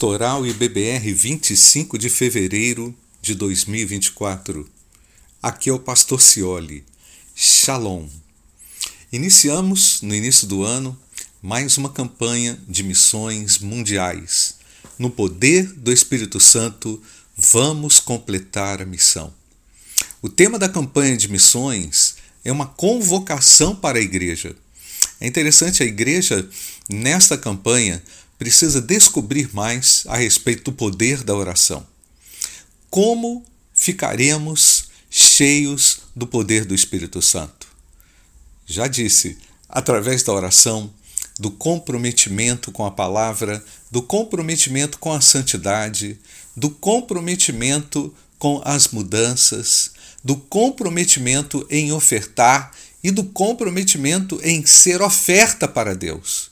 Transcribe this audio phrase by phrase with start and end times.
[0.00, 4.66] Pastoral IBBR 25 de fevereiro de 2024.
[5.42, 6.86] Aqui é o Pastor Cioli.
[7.36, 8.08] Shalom.
[9.12, 10.98] Iniciamos, no início do ano,
[11.42, 14.54] mais uma campanha de missões mundiais.
[14.98, 16.98] No poder do Espírito Santo,
[17.36, 19.30] vamos completar a missão.
[20.22, 24.56] O tema da campanha de missões é uma convocação para a igreja.
[25.20, 26.48] É interessante, a igreja,
[26.88, 28.02] nesta campanha,
[28.40, 31.86] precisa descobrir mais a respeito do poder da oração.
[32.88, 33.44] Como
[33.74, 37.68] ficaremos cheios do poder do Espírito Santo?
[38.64, 39.36] Já disse,
[39.68, 40.90] através da oração,
[41.38, 46.18] do comprometimento com a palavra, do comprometimento com a santidade,
[46.56, 49.90] do comprometimento com as mudanças,
[50.24, 52.72] do comprometimento em ofertar
[53.04, 56.49] e do comprometimento em ser oferta para Deus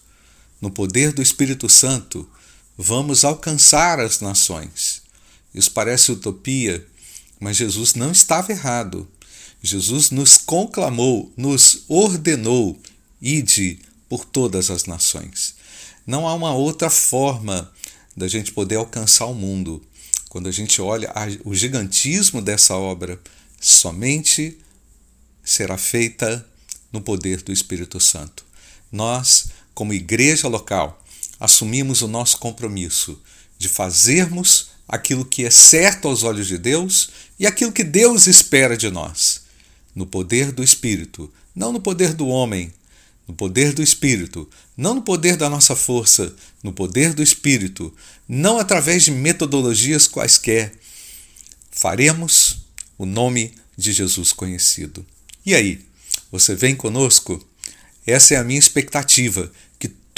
[0.60, 2.28] no poder do Espírito Santo,
[2.76, 5.02] vamos alcançar as nações.
[5.54, 6.86] Isso parece utopia,
[7.40, 9.08] mas Jesus não estava errado.
[9.62, 12.78] Jesus nos conclamou, nos ordenou,
[13.20, 15.54] ide por todas as nações.
[16.06, 17.70] Não há uma outra forma
[18.16, 19.82] da gente poder alcançar o mundo.
[20.28, 21.12] Quando a gente olha
[21.44, 23.20] o gigantismo dessa obra,
[23.60, 24.58] somente
[25.42, 26.46] será feita
[26.92, 28.44] no poder do Espírito Santo.
[28.90, 29.48] Nós
[29.78, 31.00] como igreja local,
[31.38, 33.16] assumimos o nosso compromisso
[33.56, 38.76] de fazermos aquilo que é certo aos olhos de Deus e aquilo que Deus espera
[38.76, 39.42] de nós,
[39.94, 42.72] no poder do Espírito, não no poder do homem,
[43.28, 47.94] no poder do Espírito, não no poder da nossa força, no poder do Espírito,
[48.28, 50.72] não através de metodologias quaisquer.
[51.70, 52.66] Faremos
[52.98, 55.06] o nome de Jesus conhecido.
[55.46, 55.86] E aí,
[56.32, 57.40] você vem conosco?
[58.04, 59.52] Essa é a minha expectativa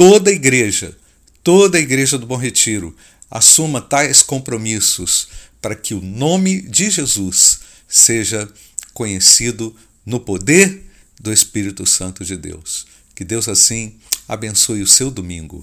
[0.00, 0.96] toda a igreja,
[1.44, 2.96] toda a igreja do Bom Retiro,
[3.30, 5.28] assuma tais compromissos
[5.60, 8.50] para que o nome de Jesus seja
[8.94, 9.76] conhecido
[10.06, 10.86] no poder
[11.20, 12.86] do Espírito Santo de Deus.
[13.14, 15.62] Que Deus assim abençoe o seu domingo.